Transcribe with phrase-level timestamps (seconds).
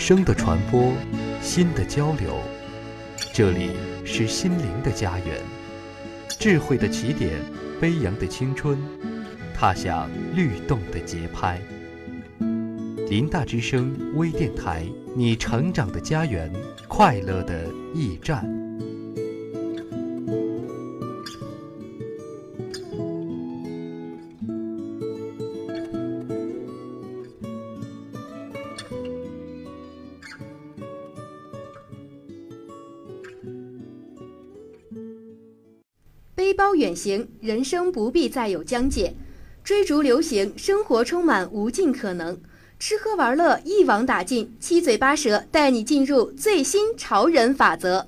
[0.00, 0.94] 声的传播，
[1.42, 2.40] 心的交流，
[3.34, 3.72] 这里
[4.02, 5.36] 是心灵的家园，
[6.38, 7.38] 智慧的起点，
[7.78, 8.78] 飞扬的青春，
[9.54, 11.60] 踏响律动的节拍。
[13.10, 16.50] 林大之声微电台，你成长的家园，
[16.88, 18.59] 快乐的驿站。
[36.60, 39.14] 高远行，人生不必再有疆界；
[39.64, 42.36] 追逐流行，生活充满无尽可能；
[42.78, 48.06] 吃喝玩乐一网打尽，七嘴八舌带你进入最新潮人法则。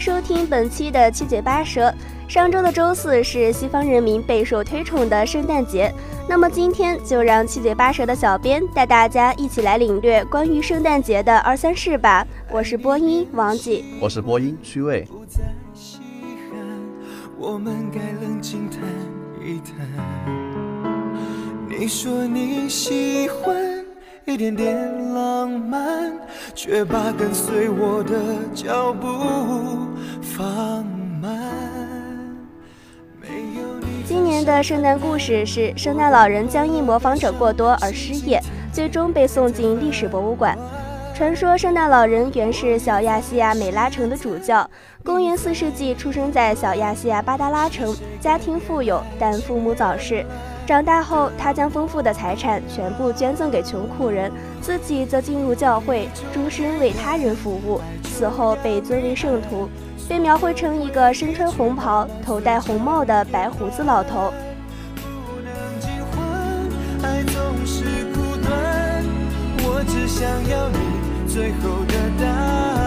[0.00, 1.92] 迎收听本期的七嘴八舌。
[2.26, 5.92] 上周的周四是西方人民备受推崇的圣诞节，
[6.26, 12.26] 那么今天就让七嘴八舌的小编带大家一起来领略关于圣诞节的二三事吧。
[12.50, 15.06] 我是播音王姐，我是播音趣味。
[17.38, 18.80] 我们该冷静谈
[19.44, 19.76] 一谈。
[21.68, 23.69] 你说你喜欢。
[24.26, 24.76] 一点点
[25.14, 26.12] 浪漫，
[26.54, 28.14] 却把跟随我的
[28.54, 29.08] 脚步
[30.20, 30.84] 放
[31.20, 31.32] 慢。
[34.06, 38.40] 今年的圣诞故事是：圣诞老人将因模仿者过多而失业，
[38.72, 40.56] 最终被送进历史博物馆。
[41.14, 44.68] 传说圣诞老人原是小亚细亚美拉城的主教，
[45.04, 50.24] 公元四世纪出生在小亚细亚巴达拉城，家庭富有，但父母早逝。
[50.70, 57.80] 长大后，他将丰富的财产全部捐赠给穷苦人，自己则进入教会，终身为他人服务。
[58.04, 59.68] 死后被尊为圣徒，
[60.08, 64.32] 被描绘成一个身穿红袍、头戴红帽的白胡子老头。
[69.64, 70.78] 我只想要你
[71.28, 72.79] 最后的答案。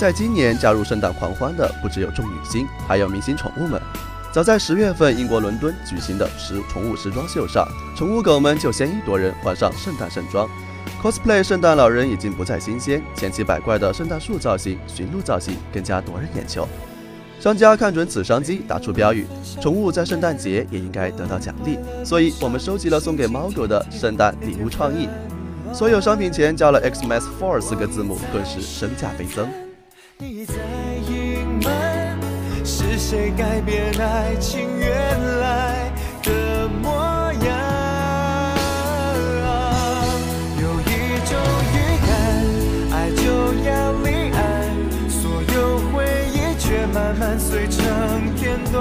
[0.00, 3.78] 在今年加入圣诞狂欢的不只有众女星，还有明星宠物们。
[4.32, 10.48] 早在十月份，英国伦敦举行的时宠物时装秀上，宠物狗们就先一夺人，换上圣诞盛装。
[11.02, 16.66] cosplay 圣诞老人已经不再新鲜，千奇百怪的圣诞树造型、驯鹿造型更加夺人眼球。
[17.38, 19.26] 商家看准此商机，打出标语：
[19.60, 21.78] 宠物在圣诞节也应该得到奖励。
[22.06, 25.06] 所以我们收集了送给猫狗的圣诞礼物创意。
[25.74, 29.46] 所有商品前加了 Xmas Four 四个字母，顿时身价倍增。
[33.10, 34.88] 谁改变爱情原
[35.40, 35.90] 来
[36.22, 36.92] 的模
[37.44, 37.50] 样？
[40.62, 41.34] 有一种
[41.74, 41.76] 预
[42.06, 42.14] 感，
[42.92, 43.22] 爱就
[43.68, 44.40] 要离岸，
[45.10, 48.80] 所有回忆却慢慢碎成片段，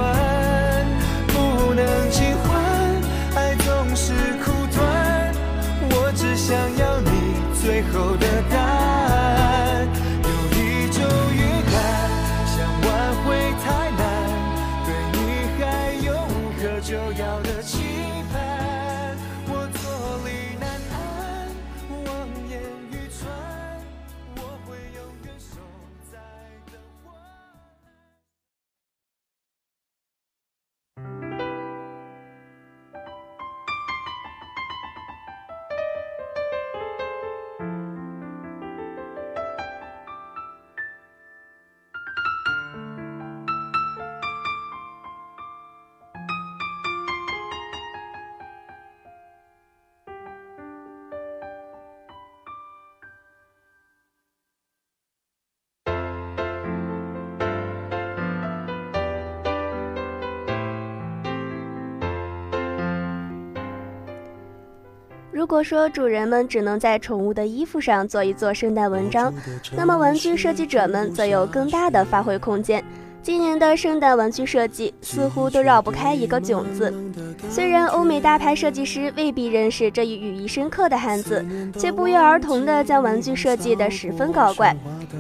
[65.40, 69.34] 如果说主人们只能在宠物的衣服上做一做圣诞文章，
[69.74, 72.84] 那么玩具设计者们则有更大的发挥空间。
[73.24, 76.94] 今年的圣诞玩具设计似乎都绕不开一个“囧”字。
[77.50, 81.46] 虽然欧美大牌设计师未必认识这一寓意深刻的汉字，
[81.78, 84.76] 却不约而同地将玩具设计得十分搞怪。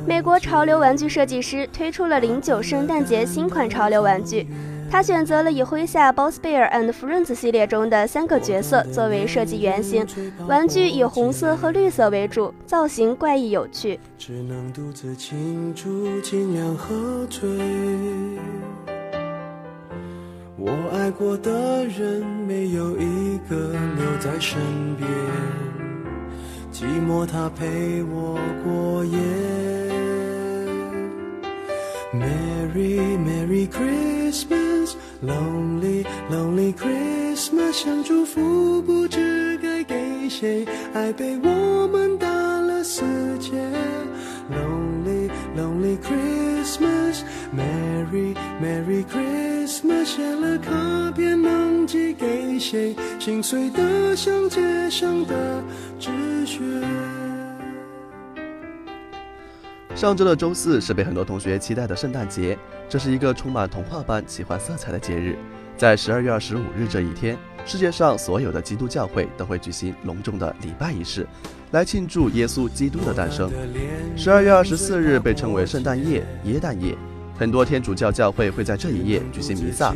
[0.06, 4.46] 美国潮流玩具设计师推出了零九圣诞节新款潮流玩具。
[4.92, 10.06] 他选择了以麾下 Boss Bear and Friends 系列中的三个角色作为设计原型，
[10.48, 14.00] 玩具以红色和绿色为主，造型怪异有趣。
[14.18, 17.48] 只能独自庆祝，尽量喝醉。
[20.58, 23.56] 我爱过的人没有一个
[23.96, 24.60] 留在身
[24.98, 25.08] 边，
[26.74, 29.89] 寂寞他陪我过夜。
[32.12, 43.04] Merry Merry Christmas, Lonely Lonely Christmas，想祝福不知该给谁，爱被我们打了死
[43.40, 43.52] 结。
[44.50, 47.22] Lonely Lonely Christmas,
[47.56, 52.96] Merry Merry Christmas，写了卡片能寄给谁？
[53.20, 55.64] 心碎的像街上的
[56.00, 56.10] 纸
[56.48, 56.60] 屑。
[60.00, 62.58] 上周的周四是被很多同学期待的圣诞节，
[62.88, 65.38] 这是一个充满童话般奇幻色彩的节日。
[65.76, 71.28] 在十二月二十五日这一天，世界上所有的基督教会都会举行隆重的礼拜仪式，
[71.72, 73.52] 来庆祝耶稣基督的诞生。
[74.16, 76.96] 十二月二十四日被称为圣诞夜、耶诞夜，
[77.40, 79.96] 很多天主教教会会在这一夜举行弥撒。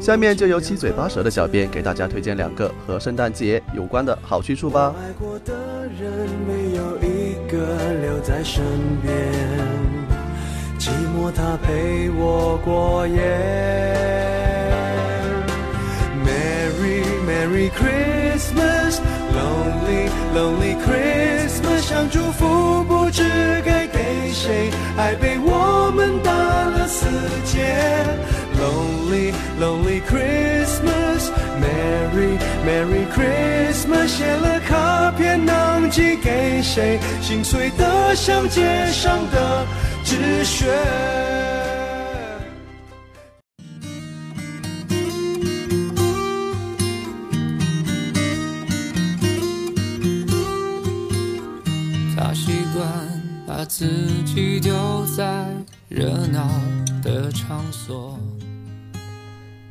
[0.00, 4.92] 下面就由七嘴八舌的小编给大家推荐两个和圣诞节有关的好去处吧。
[4.98, 5.54] 爱过的
[6.00, 7.56] 人没有一个
[8.00, 8.64] 留在身
[9.00, 9.14] 边，
[10.76, 13.20] 寂寞他陪我过夜。
[16.24, 18.98] Merry Merry Christmas,
[19.32, 23.22] Lonely Lonely Christmas，想祝福不知
[23.64, 23.81] 该给
[24.42, 27.06] 谁，爱被我们打了死
[27.44, 27.62] 结。
[28.58, 31.30] Lonely Lonely Christmas,
[31.62, 36.98] Merry Merry Christmas，写了卡片能寄给谁？
[37.20, 39.64] 心碎的像街上的
[40.02, 40.66] 纸屑。
[53.74, 53.86] 自
[54.26, 54.74] 己丢
[55.16, 55.46] 在
[55.88, 56.46] 热闹
[57.02, 58.18] 的场所。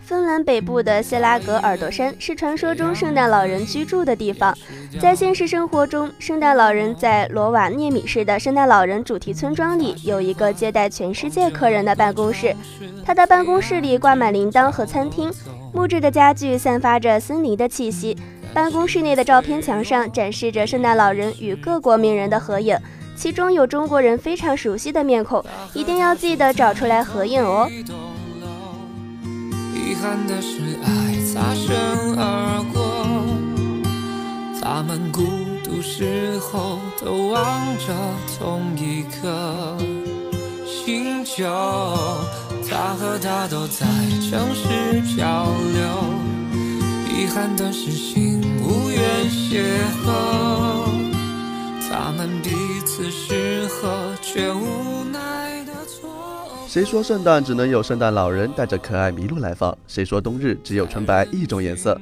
[0.01, 4.57] 芬兰北部的谢拉格尔多山是传说中圣诞老人居住的地方。
[5.00, 12.56] 在现实生活中，圣诞老人在罗瓦涅米市的圣诞老人主题村庄里有一个接待全世界客人的办公室。
[13.06, 15.31] 他的办公室里挂满铃铛和餐厅，
[15.71, 18.18] 木质的家具散发着森林的气息。
[18.51, 22.75] 办公室内的照片墙上展示着圣诞老人与各国名人的合影，
[23.22, 25.46] 其中有中国人非常熟悉的面孔，
[25.76, 27.70] 一定要记得找出来合影哦。
[29.76, 30.90] 遗憾的是，爱
[31.32, 31.78] 擦身
[32.18, 33.06] 而过，
[34.60, 35.22] 他们孤
[35.64, 37.94] 独时候都望着
[38.40, 39.78] 同一颗
[40.66, 41.46] 星球，
[42.68, 43.86] 他和她都在
[44.28, 45.80] 城市漂流。
[47.16, 49.62] 遗憾的是，心无缘邂
[50.08, 50.71] 逅，
[51.91, 56.10] 他们彼此适合，却无奈的错。
[56.65, 59.77] 谁说圣诞只能有圣诞老人带着可爱麋鹿来放？
[59.88, 62.00] 谁说冬日只有纯白一种颜色？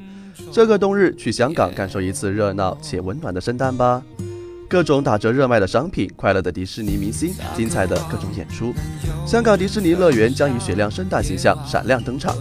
[0.52, 4.04] 这个冬日去香港感受一次热闹且温暖的圣诞吧！
[4.68, 8.72] 各种打折热卖的商品，快乐的迪士尼明星，精彩的各种演出。
[9.26, 12.36] 香港迪士尼乐园将以雪亮圣诞形象闪亮登场，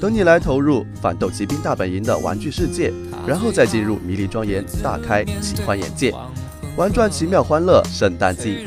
[0.00, 2.92] 等你来投入反斗奇兵大本营的玩具世界，
[3.26, 6.14] 然后再进入迷离庄园，大开奇幻眼界，
[6.76, 8.66] 玩转奇妙欢乐圣诞季。